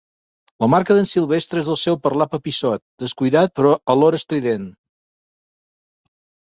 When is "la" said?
0.63-0.69